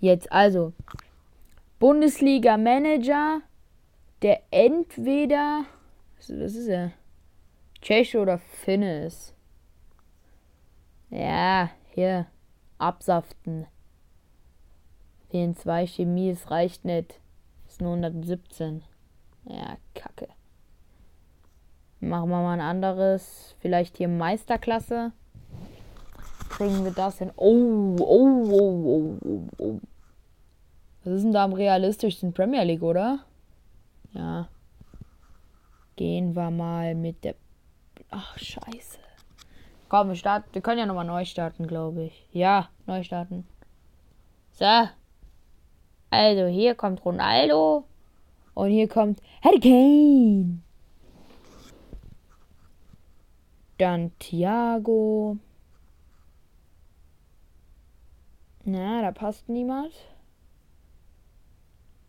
Jetzt 0.00 0.32
also 0.32 0.72
Bundesliga 1.78 2.56
Manager, 2.56 3.42
der 4.22 4.40
entweder 4.50 5.64
was 6.18 6.28
ist 6.28 6.68
er? 6.68 6.92
Tscheche 7.80 8.20
oder 8.20 8.38
Finne 8.38 9.04
ist. 9.06 9.34
Ja, 11.10 11.70
hier. 11.94 12.26
Absaften. 12.78 13.66
Fehlen 15.30 15.54
zwei 15.54 15.86
Chemie, 15.86 16.30
es 16.30 16.50
reicht 16.50 16.84
nicht. 16.84 17.20
Ist 17.68 17.80
nur 17.80 17.92
117. 17.92 18.82
Ja, 19.44 19.76
kacke. 19.94 20.28
Machen 22.00 22.30
wir 22.30 22.40
mal 22.42 22.54
ein 22.54 22.60
anderes. 22.60 23.54
Vielleicht 23.60 23.98
hier 23.98 24.08
Meisterklasse. 24.08 25.12
Kriegen 26.48 26.84
wir 26.84 26.92
das 26.92 27.18
hin? 27.18 27.30
Oh, 27.36 27.96
oh, 28.00 28.44
oh, 28.50 28.84
oh, 28.84 29.18
oh, 29.24 29.48
oh. 29.58 29.80
Was 31.04 31.14
ist 31.14 31.22
denn 31.22 31.32
da 31.32 31.44
am 31.44 31.52
realistischsten 31.52 32.32
Premier 32.32 32.64
League, 32.64 32.82
oder? 32.82 33.20
Ja. 34.12 34.48
Gehen 35.96 36.34
wir 36.34 36.50
mal 36.50 36.94
mit 36.94 37.22
der. 37.24 37.34
Ach, 38.10 38.38
scheiße. 38.38 38.98
Komm, 39.88 40.08
wir 40.08 40.14
starten. 40.16 40.52
Wir 40.52 40.62
können 40.62 40.78
ja 40.78 40.86
nochmal 40.86 41.04
neu 41.04 41.24
starten, 41.24 41.66
glaube 41.66 42.04
ich. 42.04 42.26
Ja, 42.32 42.68
neu 42.86 43.02
starten. 43.02 43.46
So. 44.52 44.88
Also, 46.10 46.46
hier 46.46 46.74
kommt 46.74 47.04
Ronaldo. 47.04 47.84
Und 48.54 48.70
hier 48.70 48.88
kommt 48.88 49.20
Harry 49.42 49.60
Kane. 49.60 50.60
Dann 53.78 54.12
Thiago. 54.18 55.38
Na, 58.64 59.02
da 59.02 59.12
passt 59.12 59.48
niemand. 59.48 59.92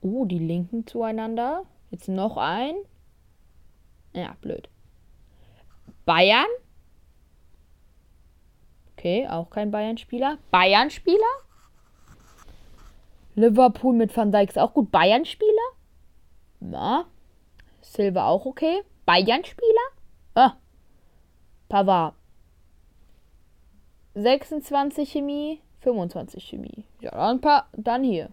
Oh, 0.01 0.25
die 0.25 0.39
linken 0.39 0.86
zueinander. 0.86 1.63
Jetzt 1.91 2.10
noch 2.10 2.38
ein. 2.38 2.75
Ja, 4.13 4.36
blöd. 4.41 4.67
Bayern. 6.05 6.48
Okay, 8.98 9.27
auch 9.27 9.50
kein 9.50 9.72
Bayern-Spieler. 9.72 10.38
Bayern-Spieler? 10.51 11.17
Liverpool 13.36 13.96
mit 13.96 14.15
Van 14.15 14.31
Dijk 14.31 14.50
ist 14.50 14.60
auch 14.60 14.74
gut. 14.74 14.91
Bayern-Spieler? 14.91 15.70
Na. 16.60 17.05
Silva 17.81 18.27
auch 18.27 18.46
okay. 18.46 18.84
Bayern-Spieler? 19.05 19.88
Ah. 20.36 20.53
Pavard. 21.70 22.13
26 24.13 25.10
Chemie, 25.10 25.62
25 25.79 26.43
Chemie. 26.43 26.86
Ja, 27.00 27.12
dann, 27.12 27.41
paar, 27.41 27.70
dann 27.74 28.03
hier. 28.03 28.29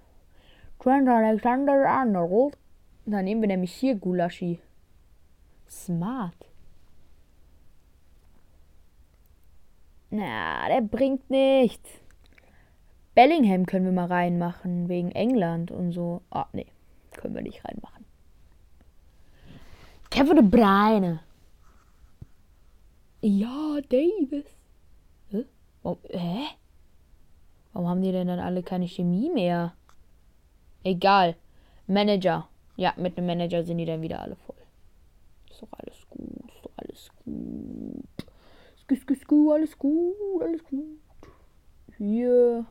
Trent 0.81 1.09
Alexander 1.09 1.89
Arnold. 1.89 2.57
Dann 3.07 3.25
nehmen 3.25 3.41
wir 3.41 3.49
nämlich 3.49 3.73
hier 3.73 3.95
Gulaschi. 3.95 4.61
Smart. 5.69 6.48
Na, 10.11 10.69
der 10.69 10.81
bringt 10.81 11.29
nichts. 11.31 11.89
Bellingham 13.15 13.67
können 13.67 13.85
wir 13.85 13.93
mal 13.93 14.07
reinmachen, 14.07 14.89
wegen 14.89 15.11
England 15.11 15.71
und 15.71 15.93
so. 15.93 16.23
Ah, 16.31 16.47
nee, 16.53 16.67
können 17.13 17.35
wir 17.35 17.43
nicht 17.43 17.65
reinmachen. 17.65 18.05
Kevin 20.11 20.37
de 20.37 20.45
Bruyne. 20.45 21.21
Ja, 23.21 23.81
Davis. 23.89 24.47
Hä? 25.31 25.45
Hä? 26.11 26.47
Warum 27.73 27.89
haben 27.89 28.03
die 28.03 28.13
denn 28.13 28.29
dann 28.29 28.39
alle 28.39 28.63
keine 28.63 28.87
Chemie 28.87 29.31
mehr? 29.31 29.75
Egal. 30.85 31.35
Manager. 31.87 32.49
Ja, 32.77 32.95
mit 32.97 33.19
einem 33.19 33.27
Manager 33.27 33.65
sind 33.65 33.79
die 33.79 33.85
dann 33.85 34.03
wieder 34.03 34.23
alle 34.23 34.37
voll. 34.37 34.57
Ist 35.51 35.63
doch 35.63 35.69
alles 35.73 36.07
gut, 36.09 36.53
ist 36.55 36.65
doch 36.65 36.71
alles 36.77 37.11
gut. 37.25 38.28
Ist, 38.89 39.07
alles 39.31 39.79
gut, 39.79 40.43
alles 40.43 40.65
gut. 40.65 40.99
Hier. 41.97 42.67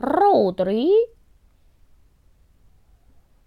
Rodri. 0.00 0.90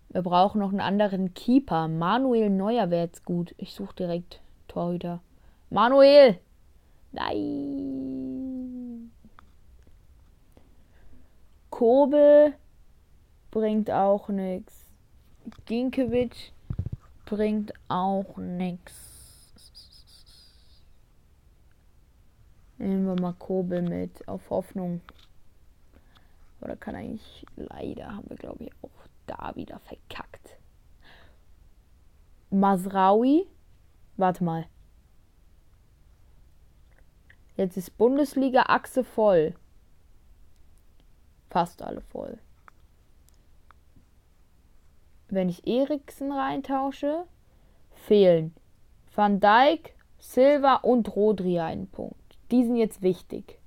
Wir 0.10 0.21
brauchen 0.21 0.60
noch 0.60 0.69
einen 0.69 0.79
anderen 0.79 1.33
Keeper. 1.33 1.88
Manuel 1.88 2.49
Neuer 2.49 2.89
wäre 2.89 3.05
jetzt 3.05 3.25
gut. 3.25 3.53
Ich 3.57 3.73
suche 3.73 3.95
direkt 3.95 4.41
Torhüter. 4.67 5.21
Manuel! 5.69 6.39
Nein! 7.12 9.12
Kobel 11.69 12.53
bringt 13.51 13.91
auch 13.91 14.29
nichts. 14.29 14.86
Ginkiewicz 15.65 16.51
bringt 17.25 17.73
auch 17.88 18.38
nichts. 18.38 19.16
Nehmen 22.77 23.05
wir 23.05 23.19
mal 23.19 23.33
Kobel 23.33 23.81
mit, 23.81 24.27
auf 24.27 24.49
Hoffnung. 24.49 25.01
Oder 26.61 26.75
kann 26.75 26.95
eigentlich, 26.95 27.45
leider 27.55 28.15
haben 28.15 28.29
wir 28.29 28.37
glaube 28.37 28.65
ich 28.65 28.71
auch 28.81 29.07
da 29.25 29.55
wieder 29.55 29.79
verkackt. 29.79 30.57
Masraui, 32.49 33.47
warte 34.15 34.43
mal. 34.43 34.65
Jetzt 37.55 37.75
ist 37.75 37.97
Bundesliga-Achse 37.97 39.03
voll. 39.03 39.55
Fast 41.49 41.81
alle 41.81 42.01
voll. 42.01 42.37
Wenn 45.29 45.49
ich 45.49 45.67
Eriksen 45.67 46.31
reintausche, 46.31 47.25
fehlen 47.91 48.53
Van 49.13 49.39
Dijk, 49.39 49.95
Silva 50.19 50.75
und 50.75 51.15
Rodri 51.15 51.59
einen 51.59 51.87
Punkt. 51.87 52.26
Die 52.51 52.63
sind 52.63 52.77
jetzt 52.77 53.01
wichtig. 53.01 53.60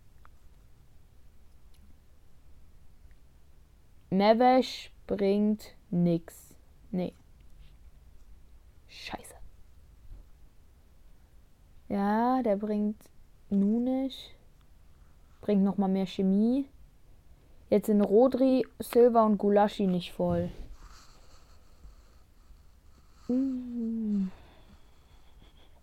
Mevesh 4.10 4.90
bringt 5.06 5.74
nix. 5.90 6.54
Nee. 6.90 7.12
Scheiße. 8.88 9.34
Ja, 11.88 12.42
der 12.42 12.56
bringt 12.56 13.02
Nunes. 13.50 14.14
Bringt 15.40 15.62
nochmal 15.62 15.88
mehr 15.88 16.06
Chemie. 16.06 16.66
Jetzt 17.68 17.86
sind 17.86 18.00
Rodri, 18.00 18.66
Silva 18.78 19.24
und 19.24 19.38
Gulaschi 19.38 19.86
nicht 19.86 20.12
voll. 20.12 20.50
Uh. 23.28 24.26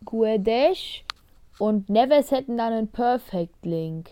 Guedes 0.03 1.01
und 1.59 1.89
Neves 1.89 2.31
hätten 2.31 2.57
dann 2.57 2.73
einen 2.73 2.91
Perfect 2.91 3.65
Link. 3.65 4.11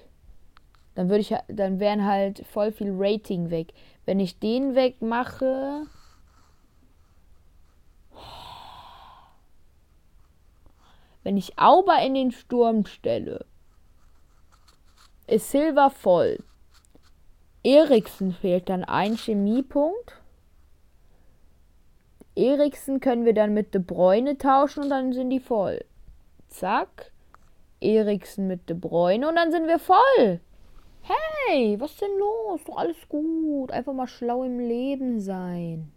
Dann 0.95 1.09
würde 1.09 1.21
ich 1.21 1.35
dann 1.47 1.79
wären 1.79 2.05
halt 2.05 2.45
voll 2.47 2.71
viel 2.71 2.91
Rating 2.95 3.49
weg. 3.49 3.73
Wenn 4.05 4.19
ich 4.19 4.39
den 4.39 4.75
wegmache. 4.75 5.85
Wenn 11.23 11.37
ich 11.37 11.57
Auber 11.57 12.01
in 12.03 12.13
den 12.13 12.31
Sturm 12.31 12.85
stelle, 12.85 13.45
ist 15.27 15.49
Silver 15.49 15.89
voll. 15.89 16.37
Eriksen 17.63 18.31
fehlt 18.31 18.69
dann 18.69 18.83
ein 18.83 19.15
Chemiepunkt. 19.15 20.21
Eriksen 22.35 22.99
können 22.99 23.25
wir 23.25 23.33
dann 23.33 23.55
mit 23.55 23.73
De 23.73 23.81
Bruyne 23.81 24.37
tauschen 24.37 24.83
und 24.83 24.89
dann 24.91 25.13
sind 25.13 25.31
die 25.31 25.39
voll. 25.39 25.83
Zack. 26.47 27.11
Eriksen 27.81 28.47
mit 28.47 28.69
De 28.69 28.75
Bruyne 28.75 29.27
und 29.27 29.35
dann 29.35 29.51
sind 29.51 29.67
wir 29.67 29.79
voll. 29.79 30.39
Hey, 31.01 31.79
was 31.79 31.97
denn 31.97 32.17
los? 32.17 32.63
Doch 32.65 32.77
alles 32.77 33.07
gut. 33.07 33.71
Einfach 33.71 33.93
mal 33.93 34.07
schlau 34.07 34.43
im 34.43 34.59
Leben 34.59 35.19
sein. 35.19 35.91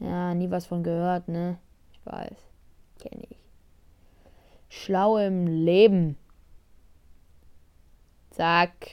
Ja, 0.00 0.34
nie 0.34 0.50
was 0.50 0.66
von 0.66 0.82
gehört, 0.82 1.28
ne? 1.28 1.58
Ich 1.92 2.04
weiß. 2.04 2.36
Kenne 3.00 3.24
ich. 3.30 3.38
Schlau 4.68 5.16
im 5.16 5.46
Leben. 5.46 6.18
Zack. 8.30 8.90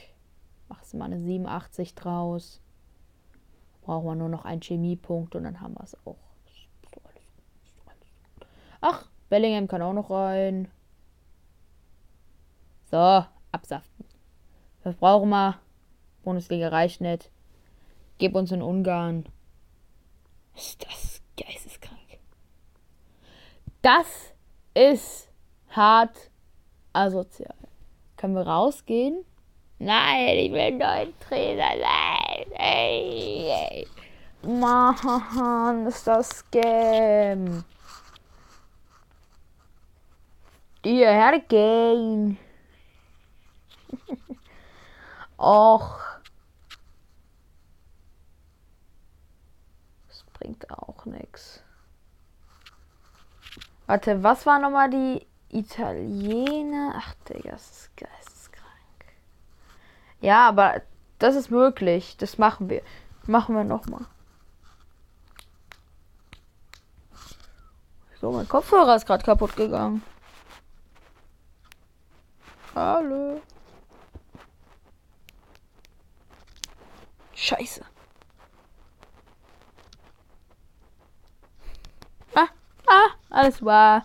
Machst 0.68 0.92
du 0.92 0.96
mal 0.96 1.06
eine 1.06 1.20
87 1.20 1.94
draus. 1.94 2.62
Brauchen 3.82 4.06
wir 4.06 4.14
nur 4.14 4.28
noch 4.28 4.44
einen 4.44 4.62
Chemiepunkt 4.62 5.34
und 5.34 5.44
dann 5.44 5.60
haben 5.60 5.74
wir 5.74 5.84
es 5.84 5.96
auch. 6.06 6.16
Ach, 8.80 9.08
Bellingham 9.28 9.68
kann 9.68 9.82
auch 9.82 9.92
noch 9.92 10.10
rein. 10.10 10.68
So, 12.92 13.24
absaften. 13.52 14.04
Was 14.84 14.94
brauchen 14.96 15.30
wir? 15.30 15.58
Bundesliga 16.24 16.68
reicht 16.68 17.00
nicht. 17.00 17.30
Gib 18.18 18.34
uns 18.34 18.52
in 18.52 18.60
Ungarn. 18.60 19.24
Ist 20.54 20.84
das 20.84 21.22
geisteskrank. 21.38 21.98
Das 23.80 24.34
ist 24.74 25.30
hart 25.70 26.30
asozial. 26.92 27.56
Können 28.18 28.34
wir 28.34 28.46
rausgehen? 28.46 29.24
Nein, 29.78 30.36
ich 30.36 30.52
will 30.52 30.60
einen 30.60 30.76
neuen 30.76 31.18
Trainer. 31.18 31.70
Nein, 31.74 32.52
ey, 32.58 33.48
ey. 33.48 33.88
Mann, 34.42 35.86
ist 35.86 36.06
das 36.06 36.28
Scam. 36.28 37.64
Hierher 40.84 41.40
gehen. 41.40 42.36
Och. 45.36 45.98
Das 50.08 50.24
bringt 50.34 50.70
auch 50.70 51.04
nichts. 51.04 51.62
Warte, 53.86 54.22
was 54.22 54.46
war 54.46 54.58
nochmal 54.58 54.90
die 54.90 55.26
Italiener? 55.48 56.94
Ach, 56.96 57.14
Digga, 57.28 57.50
das 57.50 57.70
ist 57.70 57.96
geisteskrank. 57.96 59.14
Ja, 60.20 60.48
aber 60.48 60.82
das 61.18 61.34
ist 61.34 61.50
möglich. 61.50 62.16
Das 62.16 62.38
machen 62.38 62.70
wir. 62.70 62.82
Machen 63.26 63.54
wir 63.54 63.64
nochmal. 63.64 64.06
So, 68.20 68.30
mein 68.30 68.48
Kopfhörer 68.48 68.96
ist 68.96 69.06
gerade 69.06 69.24
kaputt 69.24 69.56
gegangen. 69.56 70.02
Hallo. 72.74 73.42
Scheiße. 77.34 77.82
Ah, 82.34 82.48
ah, 82.86 83.10
alles 83.30 83.64
war. 83.64 84.04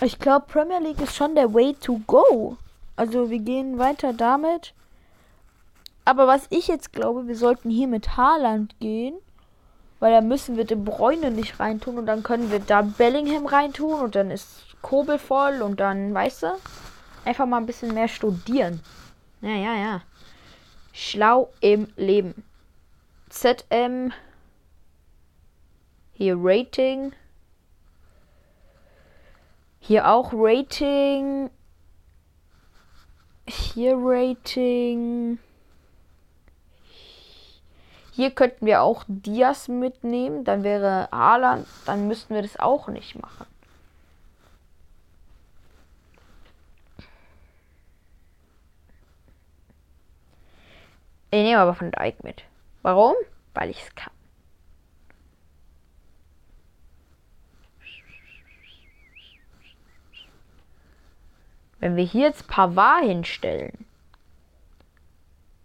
Ich 0.00 0.18
glaube, 0.18 0.46
Premier 0.46 0.78
League 0.78 1.00
ist 1.00 1.16
schon 1.16 1.34
der 1.34 1.52
Way 1.52 1.74
to 1.74 2.00
go. 2.06 2.56
Also 2.96 3.30
wir 3.30 3.40
gehen 3.40 3.78
weiter 3.78 4.12
damit. 4.12 4.74
Aber 6.04 6.26
was 6.26 6.46
ich 6.50 6.68
jetzt 6.68 6.92
glaube, 6.92 7.26
wir 7.26 7.36
sollten 7.36 7.70
hier 7.70 7.88
mit 7.88 8.16
Haaland 8.16 8.78
gehen. 8.80 9.18
Weil 10.00 10.12
da 10.12 10.20
müssen 10.20 10.56
wir 10.56 10.64
den 10.64 10.84
Bräune 10.84 11.30
nicht 11.30 11.58
reintun 11.58 11.98
und 11.98 12.06
dann 12.06 12.22
können 12.22 12.52
wir 12.52 12.60
da 12.60 12.82
Bellingham 12.82 13.46
reintun 13.46 14.00
und 14.00 14.14
dann 14.14 14.30
ist 14.30 14.76
Kobel 14.80 15.18
voll 15.18 15.60
und 15.60 15.80
dann, 15.80 16.14
weißt 16.14 16.44
du, 16.44 16.46
einfach 17.24 17.46
mal 17.46 17.56
ein 17.56 17.66
bisschen 17.66 17.94
mehr 17.94 18.06
studieren. 18.06 18.80
Ja, 19.40 19.50
ja, 19.50 19.74
ja. 19.74 20.02
Schlau 21.00 21.52
im 21.60 21.86
Leben. 21.94 22.42
ZM. 23.28 24.12
Hier 26.12 26.34
Rating. 26.36 27.12
Hier 29.78 30.08
auch 30.08 30.32
Rating. 30.34 31.50
Hier 33.46 33.94
Rating. 33.96 35.38
Hier 38.10 38.32
könnten 38.32 38.66
wir 38.66 38.82
auch 38.82 39.04
Dias 39.06 39.68
mitnehmen. 39.68 40.42
Dann 40.42 40.64
wäre 40.64 41.08
Haaland. 41.12 41.68
Dann 41.86 42.08
müssten 42.08 42.34
wir 42.34 42.42
das 42.42 42.58
auch 42.58 42.88
nicht 42.88 43.14
machen. 43.14 43.46
Ich 51.30 51.42
nehme 51.42 51.60
aber 51.60 51.74
von 51.74 51.90
Dijk 51.90 52.24
mit. 52.24 52.44
Warum? 52.82 53.14
Weil 53.54 53.70
ich 53.70 53.82
es 53.82 53.94
kann. 53.94 54.12
Wenn 61.80 61.96
wir 61.96 62.04
hier 62.04 62.26
jetzt 62.26 62.48
Pavard 62.48 63.04
hinstellen, 63.04 63.86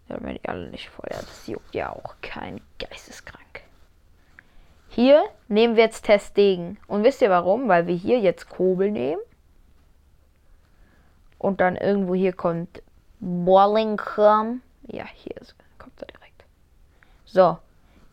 dann 0.08 0.22
werden 0.22 0.38
die 0.42 0.48
alle 0.48 0.70
nicht 0.70 0.88
voll. 0.90 1.08
Das 1.08 1.46
juckt 1.46 1.74
ja 1.74 1.90
auch 1.90 2.14
kein 2.22 2.60
Geisteskrank. 2.78 3.62
Hier 4.88 5.24
nehmen 5.48 5.74
wir 5.74 5.84
jetzt 5.84 6.04
Testdegen. 6.04 6.78
Und 6.86 7.02
wisst 7.02 7.20
ihr 7.20 7.30
warum? 7.30 7.68
Weil 7.68 7.88
wir 7.88 7.96
hier 7.96 8.20
jetzt 8.20 8.48
Kobel 8.48 8.92
nehmen. 8.92 9.20
Und 11.38 11.60
dann 11.60 11.76
irgendwo 11.76 12.14
hier 12.14 12.32
kommt 12.32 12.80
Bollingcom. 13.18 14.62
Ja, 14.86 15.06
hier 15.14 15.36
ist, 15.40 15.54
kommt 15.78 16.00
er 16.00 16.06
direkt. 16.06 16.44
So, 17.24 17.58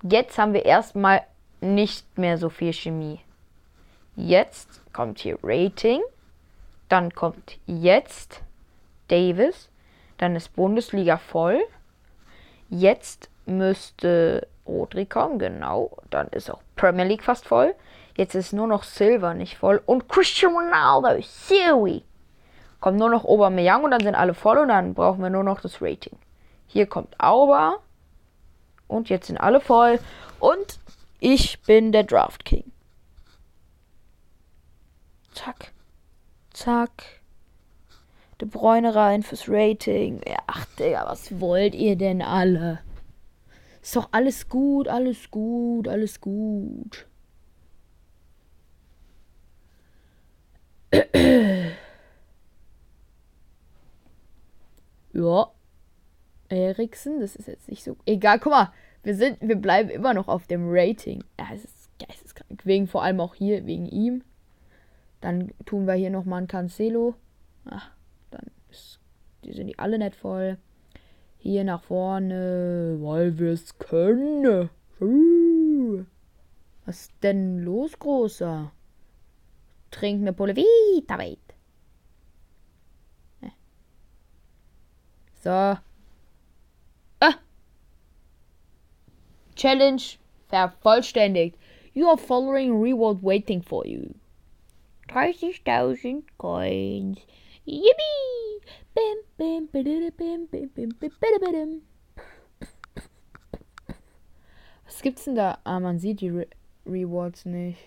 jetzt 0.04 0.38
haben 0.38 0.54
wir 0.54 0.66
erstmal 0.66 1.22
nicht 1.60 2.18
mehr 2.18 2.38
so 2.38 2.50
viel 2.50 2.74
Chemie. 2.74 3.20
Jetzt 4.16 4.82
kommt 4.94 5.20
hier 5.20 5.38
Rating. 5.44 6.02
Dann 6.90 7.14
kommt 7.14 7.58
jetzt 7.66 8.42
Davis. 9.08 9.70
Dann 10.18 10.36
ist 10.36 10.56
Bundesliga 10.56 11.18
voll. 11.18 11.62
Jetzt 12.70 13.30
müsste 13.46 14.48
Rodri 14.66 15.06
kommen, 15.06 15.40
genau. 15.40 15.98
Dann 16.10 16.28
ist 16.30 16.50
auch 16.50 16.62
Premier 16.76 17.06
League 17.06 17.24
fast 17.24 17.46
voll. 17.46 17.76
Jetzt 18.16 18.36
ist 18.36 18.54
nur 18.54 18.68
noch 18.68 18.84
Silver 18.84 19.34
nicht 19.34 19.58
voll. 19.58 19.82
Und 19.86 20.10
Cristiano 20.10 20.60
Ronaldo, 20.60 21.22
Siri. 21.22 22.04
Kommt 22.80 22.98
nur 22.98 23.10
noch 23.10 23.26
Aubameyang 23.26 23.84
und 23.84 23.92
dann 23.92 24.02
sind 24.02 24.16
alle 24.16 24.34
voll 24.34 24.58
und 24.58 24.70
dann 24.70 24.94
brauchen 24.94 25.22
wir 25.22 25.30
nur 25.30 25.44
noch 25.44 25.62
das 25.62 25.82
Rating. 25.82 26.18
Hier 26.72 26.86
kommt 26.86 27.20
Auber. 27.20 27.80
Und 28.88 29.10
jetzt 29.10 29.28
sind 29.28 29.38
alle 29.38 29.60
voll. 29.60 30.00
Und 30.40 30.80
ich 31.20 31.62
bin 31.64 31.92
der 31.92 32.04
Draft 32.04 32.46
King. 32.46 32.72
Zack. 35.34 35.74
Zack. 36.54 37.22
De 38.40 38.48
Bräune 38.48 38.96
rein 38.96 39.22
fürs 39.22 39.50
Rating. 39.50 40.22
Ach, 40.48 40.66
Digga, 40.80 41.06
was 41.08 41.42
wollt 41.42 41.76
ihr 41.76 41.98
denn 41.98 42.22
alle? 42.22 42.80
Ist 43.82 43.98
doch 43.98 44.08
alles 44.12 44.48
gut, 44.48 44.88
alles 44.88 45.30
gut, 45.30 45.90
alles 45.90 46.22
gut. 46.22 47.06
ja. 55.14 55.52
Eriksen, 56.52 57.20
das 57.20 57.36
ist 57.36 57.48
jetzt 57.48 57.70
nicht 57.70 57.84
so. 57.84 57.98
Egal, 58.06 58.40
guck 58.40 58.52
mal, 58.52 58.74
wir 59.04 59.16
sind, 59.16 59.38
wir 59.42 59.56
bleiben 59.56 59.90
immer 59.90 60.14
noch 60.14 60.28
auf 60.28 60.48
dem 60.48 60.66
Rating. 60.68 61.24
Ja, 61.40 61.48
es 61.54 61.66
ist 61.66 61.90
geisteskrank. 62.00 62.66
Wegen 62.66 62.88
vor 62.88 63.04
allem 63.04 63.20
auch 63.20 63.36
hier, 63.36 63.66
wegen 63.66 63.88
ihm. 63.88 64.24
Dann 65.22 65.52
tun 65.66 65.86
wir 65.86 65.94
hier 65.94 66.10
nochmal 66.10 66.42
ein 66.42 66.48
Cancelo. 66.48 67.16
Ach, 67.66 67.92
dann 68.32 68.46
ist, 68.70 69.00
die 69.44 69.54
sind 69.54 69.68
die 69.68 69.80
alle 69.80 69.98
nicht 69.98 70.16
voll. 70.16 70.58
Hier 71.38 71.64
nach 71.64 71.84
vorne, 71.84 72.98
weil 73.02 73.40
wir 73.40 73.52
es 73.52 73.78
können. 73.80 74.70
Was 76.86 77.02
ist 77.02 77.14
denn 77.24 77.60
los, 77.60 77.98
Großer? 77.98 78.72
Trink 79.90 80.22
eine 80.22 80.34
Pulle 80.34 80.56
Vita, 80.56 81.18
wait. 81.18 81.40
So. 85.44 85.76
Challenge 89.62 90.18
vervollständigt. 90.50 91.56
You 91.94 92.08
are 92.08 92.18
following 92.18 92.82
reward 92.82 93.22
waiting 93.22 93.62
for 93.62 93.86
you. 93.86 94.16
30.000 95.10 96.24
Coins. 96.40 97.20
Yippie! 97.68 98.62
Bim, 98.96 99.18
bim, 99.38 99.68
bim, 99.68 100.12
bim, 100.18 100.48
bim, 100.48 100.70
bim, 100.74 100.90
bim, 101.00 101.82
Was 104.88 105.02
gibt's 105.04 105.26
denn 105.26 105.36
da? 105.36 105.60
Ah, 105.64 105.80
man 105.80 106.00
sieht 106.00 106.22
die 106.22 106.30
Re 106.30 106.48
Rewards 106.88 107.46
nicht. 107.46 107.78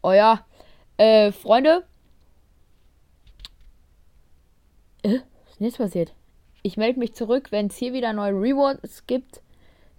Oh 0.00 0.12
ja. 0.12 0.46
Äh, 0.96 1.32
Freunde. 1.32 1.84
Äh, 5.02 5.18
was 5.42 5.50
ist 5.50 5.58
denn 5.58 5.66
jetzt 5.66 5.78
passiert? 5.78 6.14
Ich 6.62 6.76
melde 6.76 7.00
mich 7.00 7.14
zurück, 7.14 7.50
wenn 7.50 7.66
es 7.66 7.76
hier 7.76 7.92
wieder 7.92 8.12
neue 8.12 8.32
Rewards 8.32 9.08
gibt. 9.08 9.40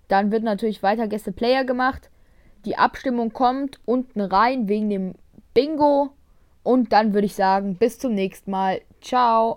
Dann 0.08 0.32
wird 0.32 0.44
natürlich 0.44 0.84
weiter 0.84 1.08
Gäste 1.08 1.32
Player 1.32 1.64
gemacht. 1.64 2.10
Die 2.66 2.78
Abstimmung 2.78 3.32
kommt 3.32 3.80
unten 3.86 4.22
rein 4.22 4.68
wegen 4.68 4.90
dem 4.90 5.14
Bingo. 5.54 6.12
Und 6.64 6.92
dann 6.94 7.14
würde 7.14 7.28
ich 7.28 7.36
sagen, 7.36 7.76
bis 7.76 8.00
zum 8.00 8.14
nächsten 8.14 8.52
Mal. 8.52 8.82
Ciao. 9.02 9.54